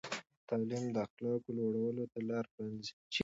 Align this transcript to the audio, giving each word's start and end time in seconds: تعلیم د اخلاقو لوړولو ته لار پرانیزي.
تعلیم 0.47 0.85
د 0.91 0.95
اخلاقو 1.05 1.49
لوړولو 1.57 2.03
ته 2.11 2.19
لار 2.29 2.45
پرانیزي. 2.53 2.93